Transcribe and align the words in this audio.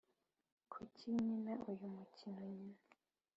kuki 0.71 1.05
nkina 1.17 1.53
uyu 1.71 1.87
mukino 1.95 2.43
nkina? 2.53 2.81